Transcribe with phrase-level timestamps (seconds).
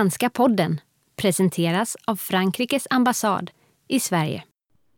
[0.00, 0.80] Franska podden
[1.16, 3.50] presenteras av Frankrikes ambassad
[3.88, 4.44] i Sverige.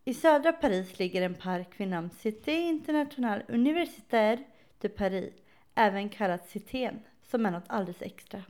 [0.05, 4.39] I södra Paris ligger en park vid namn Cité Internationale Universitaire
[4.81, 5.35] de Paris,
[5.75, 7.01] även kallat Citén,
[7.31, 8.43] som är något alldeles extra.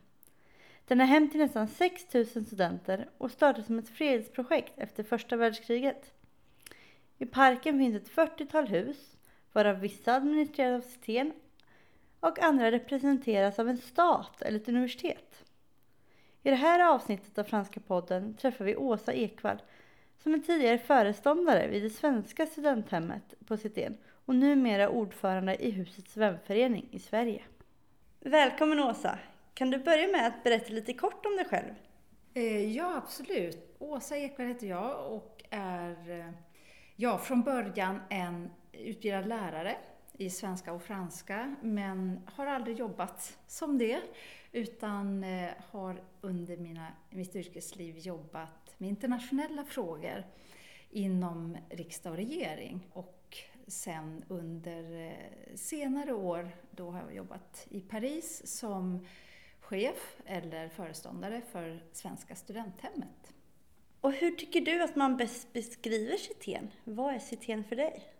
[0.87, 5.35] Den är hem till nästan 6 000 studenter och startade som ett fredsprojekt efter första
[5.35, 6.13] världskriget.
[7.17, 8.97] I parken finns ett 40-tal hus,
[9.53, 11.33] varav vissa administreras av Citén
[12.19, 15.42] och andra representeras av en stat eller ett universitet.
[16.45, 19.61] I det här avsnittet av Franska podden träffar vi Åsa Ekvall
[20.23, 26.17] som är tidigare föreståndare vid det svenska studenthemmet på Citén och numera ordförande i Husets
[26.17, 27.41] vänförening i Sverige.
[28.19, 29.19] Välkommen Åsa!
[29.53, 31.73] Kan du börja med att berätta lite kort om dig själv?
[32.33, 33.75] Eh, ja, absolut.
[33.79, 36.29] Åsa Ekvall heter jag och är eh,
[36.95, 39.75] ja, från början en utbildad lärare
[40.23, 44.01] i svenska och franska, men har aldrig jobbat som det,
[44.51, 50.23] utan eh, har under mina, mitt yrkesliv jobbat med internationella frågor
[50.89, 52.87] inom riksdag och regering.
[52.93, 59.07] Och sen under eh, senare år då har jag jobbat i Paris som
[59.59, 63.33] chef eller föreståndare för Svenska studenthemmet.
[64.01, 66.71] Och hur tycker du att man bäst beskriver Citén?
[66.83, 68.12] Vad är Citén för dig?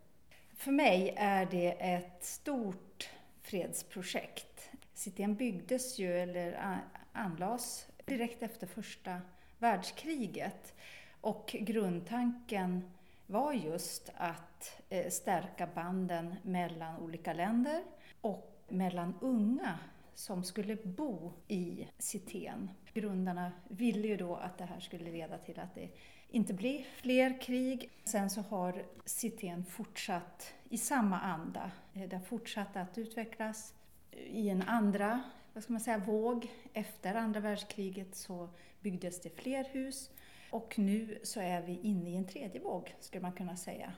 [0.63, 3.09] För mig är det ett stort
[3.41, 4.69] fredsprojekt.
[4.93, 6.79] Citén byggdes ju, eller
[7.13, 9.21] anlades, direkt efter första
[9.59, 10.73] världskriget.
[11.21, 12.91] Och grundtanken
[13.27, 17.83] var just att eh, stärka banden mellan olika länder
[18.21, 19.79] och mellan unga
[20.15, 22.69] som skulle bo i Citén.
[22.93, 25.89] Grundarna ville ju då att det här skulle leda till att det
[26.29, 27.89] inte blir fler krig.
[28.03, 31.71] Sen så har Citén fortsatt i samma anda.
[31.93, 33.73] Eh, det har fortsatt att utvecklas
[34.11, 36.51] i en andra vad ska man säga, våg.
[36.73, 40.11] Efter andra världskriget så byggdes det fler hus
[40.49, 43.93] och nu så är vi inne i en tredje våg, skulle man kunna säga.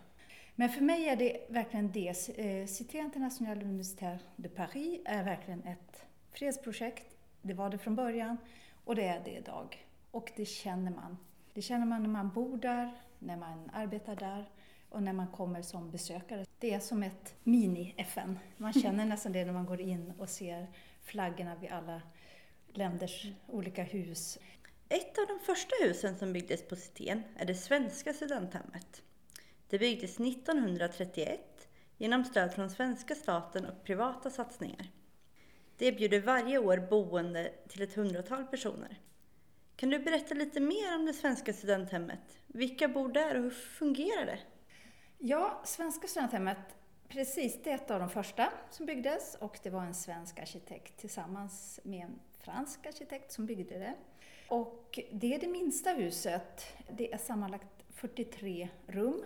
[0.55, 2.29] Men för mig är det verkligen det.
[2.38, 7.16] Eh, Cité Internationale Universitaire de Paris är verkligen ett fredsprojekt.
[7.41, 8.38] Det var det från början
[8.85, 9.85] och det är det idag.
[10.11, 11.17] Och det känner man.
[11.53, 14.49] Det känner man när man bor där, när man arbetar där
[14.89, 16.45] och när man kommer som besökare.
[16.59, 18.39] Det är som ett mini-FN.
[18.57, 20.67] Man känner nästan det när man går in och ser
[21.03, 22.01] flaggorna vid alla
[22.73, 24.39] länders olika hus.
[24.89, 29.01] Ett av de första husen som byggdes på Citén är det svenska studenthemmet.
[29.75, 34.91] Det byggdes 1931 genom stöd från svenska staten och privata satsningar.
[35.77, 38.99] Det erbjuder varje år boende till ett hundratal personer.
[39.75, 42.37] Kan du berätta lite mer om det svenska studenthemmet?
[42.47, 44.39] Vilka bor där och hur fungerar det?
[45.17, 46.75] Ja, Svenska studenthemmet,
[47.07, 50.97] precis, det är ett av de första som byggdes och det var en svensk arkitekt
[50.97, 53.93] tillsammans med en fransk arkitekt som byggde det.
[54.47, 56.65] Och det är det minsta huset.
[56.97, 59.23] Det är sammanlagt 43 rum.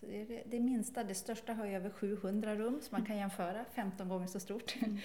[0.00, 3.16] Så det är det, det minsta, det största har över 700 rum, så man kan
[3.16, 4.76] jämföra, 15 gånger så stort.
[4.76, 4.98] Mm.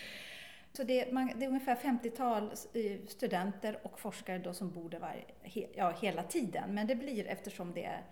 [0.74, 5.00] Så det, man, det är ungefär 50-tal eh, studenter och forskare då som bor där
[5.00, 6.74] varje, ja, hela tiden.
[6.74, 8.04] Men det blir, eftersom det är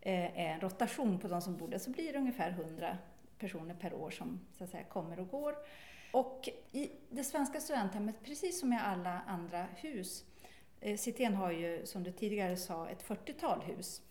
[0.00, 2.98] eh, en rotation på de som bor där, så blir det ungefär 100
[3.38, 5.56] personer per år som så att säga, kommer och går.
[6.12, 10.24] Och i det svenska studenthemmet, precis som i alla andra hus,
[10.80, 14.02] eh, Citén har ju, som du tidigare sa, ett 40-tal hus.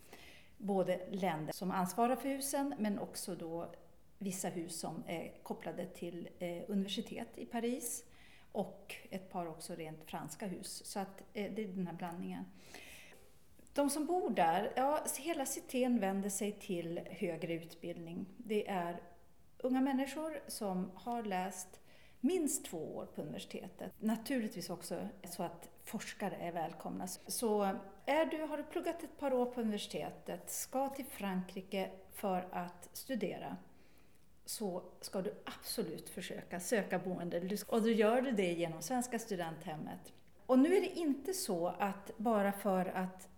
[0.63, 3.71] Både länder som ansvarar för husen, men också då
[4.17, 8.03] vissa hus som är kopplade till eh, universitet i Paris
[8.51, 10.81] och ett par också rent franska hus.
[10.85, 12.45] Så att eh, det är den här blandningen.
[13.73, 18.25] De som bor där, ja, hela citén vänder sig till högre utbildning.
[18.37, 19.01] Det är
[19.57, 21.79] unga människor som har läst
[22.19, 23.93] minst två år på universitetet.
[23.99, 27.07] Naturligtvis också så att forskare är välkomna.
[27.07, 27.63] Så
[28.05, 32.89] är du, har du pluggat ett par år på universitetet, ska till Frankrike för att
[32.93, 33.57] studera,
[34.45, 37.57] så ska du absolut försöka söka boende.
[37.67, 40.13] Och då gör du det genom Svenska studenthemmet.
[40.45, 43.29] Och nu är det inte så att bara för att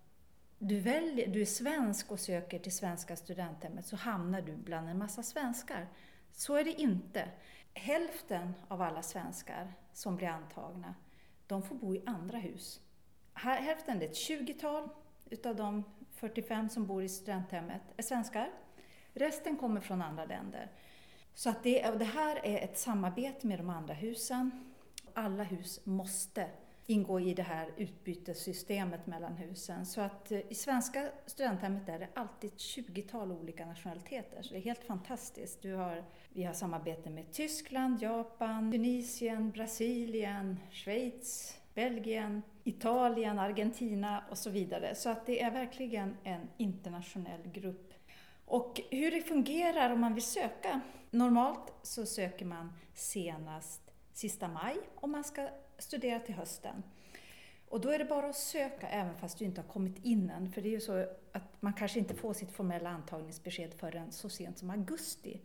[0.59, 4.97] du, väljer, du är svensk och söker till Svenska studenthemmet så hamnar du bland en
[4.97, 5.87] massa svenskar.
[6.31, 7.29] Så är det inte.
[7.73, 10.95] Hälften av alla svenskar som blir antagna,
[11.47, 12.81] de får bo i andra hus.
[13.33, 14.89] Hälften, det är ett 20-tal
[15.29, 18.51] utav de 45 som bor i studenthemmet, är svenskar.
[19.13, 20.71] Resten kommer från andra länder.
[21.33, 24.73] Så att det, det här är ett samarbete med de andra husen.
[25.13, 26.49] Alla hus måste
[26.87, 29.85] ingå i det här utbytessystemet mellan husen.
[29.85, 34.41] Så att eh, i svenska studenthemmet är det alltid ett 20-tal olika nationaliteter.
[34.41, 35.61] Så det är helt fantastiskt.
[35.61, 44.37] Du har, vi har samarbete med Tyskland, Japan, Tunisien, Brasilien, Schweiz, Belgien, Italien, Argentina och
[44.37, 44.95] så vidare.
[44.95, 47.93] Så att det är verkligen en internationell grupp.
[48.45, 50.81] Och hur det fungerar om man vill söka?
[51.11, 53.81] Normalt så söker man senast
[54.13, 56.83] sista maj om man ska studera till hösten.
[57.69, 60.51] Och då är det bara att söka även fast du inte har kommit in än.
[60.51, 64.29] För det är ju så att man kanske inte får sitt formella antagningsbesked förrän så
[64.29, 65.41] sent som augusti.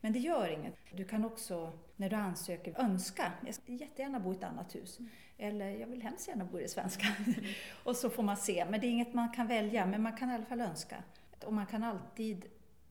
[0.00, 0.74] Men det gör inget.
[0.92, 3.32] Du kan också, när du ansöker, önska.
[3.46, 4.98] Jag ska jättegärna bo i ett annat hus.
[4.98, 5.10] Mm.
[5.38, 7.06] Eller jag vill hemskt gärna bo i det svenska.
[7.18, 7.44] Mm.
[7.84, 8.66] och så får man se.
[8.70, 11.02] Men det är inget man kan välja, men man kan i alla fall önska.
[11.44, 12.44] Och man kan alltid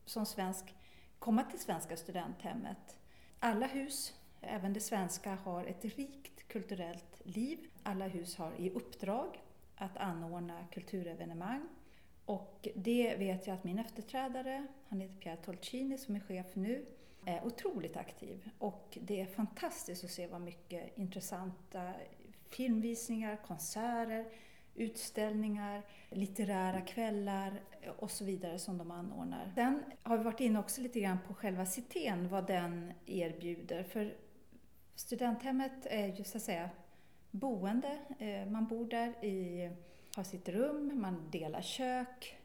[0.04, 0.74] som svensk
[1.18, 2.98] komma till Svenska studenthemmet.
[3.38, 7.58] Alla hus, även det svenska, har ett rikt kulturellt liv.
[7.82, 9.42] Alla hus har i uppdrag
[9.76, 11.68] att anordna kulturevenemang.
[12.24, 16.86] Och det vet jag att min efterträdare, han heter Pierre Tolcini som är chef nu,
[17.24, 18.50] är otroligt aktiv.
[18.58, 21.92] Och det är fantastiskt att se vad mycket intressanta
[22.48, 24.26] filmvisningar, konserter,
[24.74, 27.60] utställningar, litterära kvällar
[27.98, 29.52] och så vidare som de anordnar.
[29.54, 33.82] Sen har vi varit inne också lite grann på själva citén, vad den erbjuder.
[33.82, 34.14] För
[34.94, 36.70] studenthemmet är ju så att säga
[37.30, 37.98] boende.
[38.18, 39.70] Eh, man bor där, i,
[40.16, 42.36] har sitt rum, man delar kök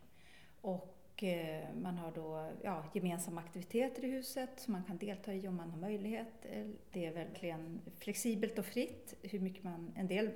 [0.62, 5.48] och eh, man har då ja, gemensamma aktiviteter i huset som man kan delta i
[5.48, 6.46] om man har möjlighet.
[6.52, 10.32] Eh, det är verkligen flexibelt och fritt hur mycket man, en del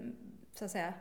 [0.54, 0.94] så att säga,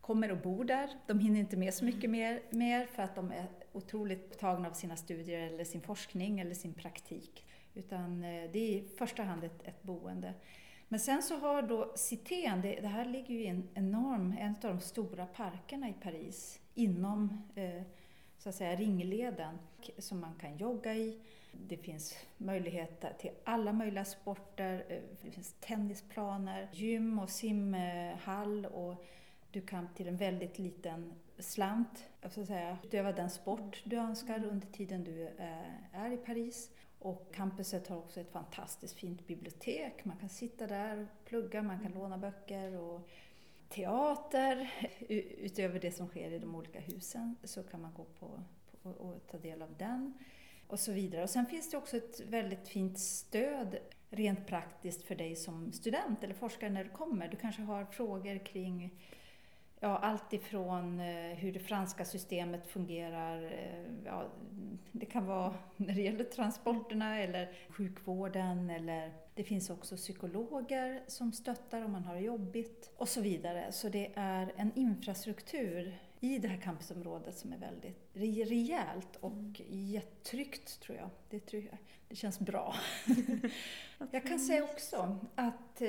[0.00, 0.90] kommer och bor där.
[1.06, 4.72] De hinner inte med så mycket mer, mer för att de är otroligt tagna av
[4.72, 7.46] sina studier eller sin forskning eller sin praktik.
[7.74, 10.34] Utan eh, det är i första hand ett, ett boende.
[10.88, 14.50] Men sen så har då Citén, det, det, här ligger ju i en enorm, en
[14.50, 17.82] av de stora parkerna i Paris, inom eh,
[18.38, 19.58] så att säga ringleden
[19.98, 21.20] som man kan jogga i.
[21.52, 24.84] Det finns möjligheter till alla möjliga sporter.
[24.88, 29.04] Eh, det finns tennisplaner, gym och simhall och
[29.50, 34.44] du kan till en väldigt liten slant så att säga, utöva den sport du önskar
[34.44, 36.70] under tiden du eh, är i Paris.
[37.00, 40.04] Och campuset har också ett fantastiskt fint bibliotek.
[40.04, 43.08] Man kan sitta där och plugga, man kan låna böcker och
[43.68, 44.72] teater.
[45.38, 48.42] Utöver det som sker i de olika husen så kan man gå på,
[48.82, 50.18] på och ta del av den
[50.66, 51.22] och så vidare.
[51.22, 53.78] Och sen finns det också ett väldigt fint stöd
[54.10, 57.28] rent praktiskt för dig som student eller forskare när du kommer.
[57.28, 59.00] Du kanske har frågor kring
[59.82, 64.24] Ja, allt ifrån eh, hur det franska systemet fungerar, eh, ja,
[64.92, 71.32] det kan vara när det gäller transporterna eller sjukvården eller det finns också psykologer som
[71.32, 73.72] stöttar om man har det jobbigt och så vidare.
[73.72, 80.02] Så det är en infrastruktur i det här campusområdet som är väldigt rejält och mm.
[80.22, 81.10] tryggt tror jag.
[81.30, 81.78] Det, tror jag.
[82.08, 82.74] det känns bra.
[84.10, 85.82] jag kan säga också att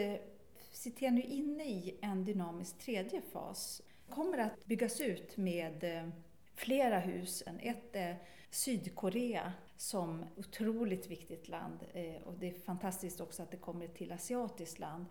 [0.72, 3.82] eh, Citén är inne i en dynamisk tredje fas.
[4.10, 6.10] kommer att byggas ut med eh,
[6.56, 7.44] flera hus.
[7.62, 8.18] Ett är
[8.50, 14.12] Sydkorea som otroligt viktigt land eh, och det är fantastiskt också att det kommer till
[14.12, 15.06] asiatiskt land.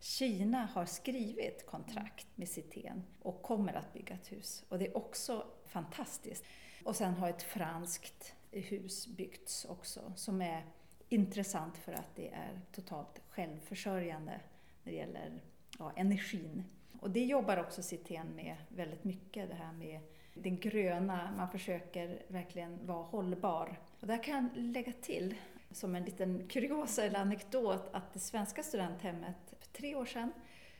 [0.00, 4.64] Kina har skrivit kontrakt med Citén och kommer att bygga ett hus.
[4.68, 6.44] Och det är också fantastiskt.
[6.84, 10.64] Och sen har ett franskt hus byggts också som är
[11.08, 14.40] intressant för att det är totalt självförsörjande
[14.86, 15.42] när det gäller
[15.78, 16.64] ja, energin.
[17.00, 20.00] Och det jobbar också Citén med väldigt mycket, det här med
[20.34, 23.80] den gröna, man försöker verkligen vara hållbar.
[24.00, 25.34] Och där kan jag lägga till,
[25.70, 30.32] som en liten kuriosa eller anekdot, att det svenska studenthemmet för tre år sedan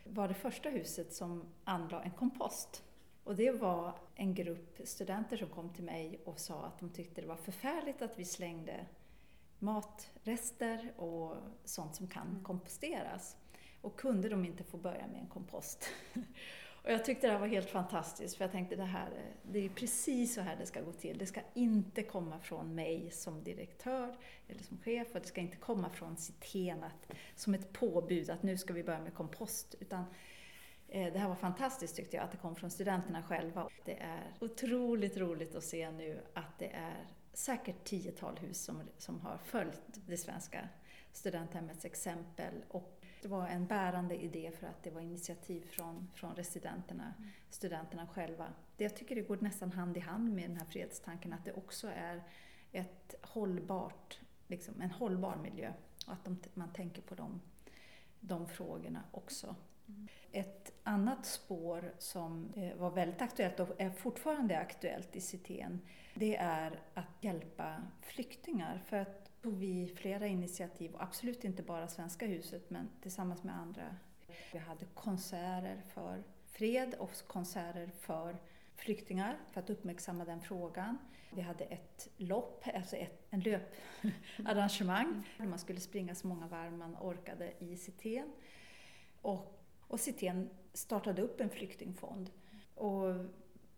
[0.04, 2.84] var det första huset som anlade en kompost.
[3.24, 7.20] Och det var en grupp studenter som kom till mig och sa att de tyckte
[7.20, 8.86] det var förfärligt att vi slängde
[9.58, 13.36] matrester och sånt som kan komposteras.
[13.86, 15.88] Och kunde de inte få börja med en kompost?
[16.82, 19.10] och jag tyckte det här var helt fantastiskt för jag tänkte det här,
[19.42, 21.18] det är precis så här det ska gå till.
[21.18, 24.16] Det ska inte komma från mig som direktör
[24.48, 26.84] eller som chef och det ska inte komma från Citén
[27.34, 29.74] som ett påbud att nu ska vi börja med kompost.
[29.80, 30.04] Utan
[30.88, 33.68] eh, det här var fantastiskt tyckte jag, att det kom från studenterna själva.
[33.84, 39.20] Det är otroligt roligt att se nu att det är säkert tiotal hus som, som
[39.20, 40.68] har följt det svenska
[41.16, 42.95] studenthemmets exempel och
[43.26, 47.30] var en bärande idé för att det var initiativ från, från residenterna, mm.
[47.50, 48.46] studenterna själva.
[48.76, 51.52] Det jag tycker det går nästan hand i hand med den här fredstanken att det
[51.52, 52.22] också är
[52.72, 55.72] ett hållbart, liksom en hållbar miljö
[56.06, 57.40] och att de, man tänker på de,
[58.20, 59.56] de frågorna också.
[59.88, 60.08] Mm.
[60.32, 65.80] Ett annat spår som eh, var väldigt aktuellt och är fortfarande aktuellt i Citén,
[66.14, 68.82] det är att hjälpa flyktingar.
[68.86, 73.56] För att tog vi flera initiativ, och absolut inte bara Svenska huset, men tillsammans med
[73.56, 73.96] andra.
[74.52, 78.36] vi hade konserter för fred och konserter för
[78.76, 80.98] flyktingar för att uppmärksamma den frågan.
[81.30, 86.72] Vi hade ett lopp, alltså ett, en löparrangemang där man skulle springa så många varv
[86.72, 88.32] man orkade i Citén.
[89.22, 92.30] Och, och Citén startade upp en flyktingfond.
[92.74, 93.04] Och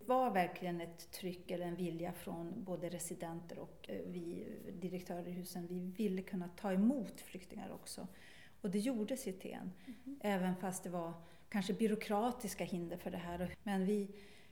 [0.09, 5.31] var verkligen ett tryck eller en vilja från både residenter och eh, vi direktörer i
[5.31, 5.67] husen.
[5.67, 8.07] Vi ville kunna ta emot flyktingar också.
[8.61, 10.21] Och det gjorde Citén, mm.
[10.21, 11.12] även fast det var
[11.49, 13.55] kanske byråkratiska hinder för det här.
[13.62, 14.09] Men vi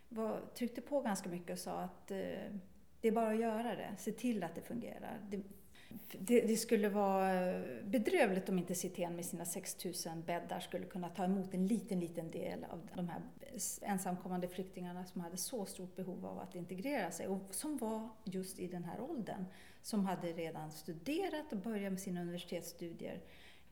[0.09, 2.17] var, tryckte på ganska mycket och sa att eh,
[3.01, 5.21] det är bara att göra det, se till att det fungerar.
[5.31, 5.43] Det,
[6.13, 11.25] det, det, skulle vara bedrövligt om inte Citén med sina 6000 bäddar skulle kunna ta
[11.25, 13.23] emot en liten, liten del av de här
[13.83, 18.59] ensamkommande flyktingarna som hade så stort behov av att integrera sig och som var just
[18.59, 19.45] i den här åldern.
[19.83, 23.21] Som hade redan studerat och börjat med sina universitetsstudier.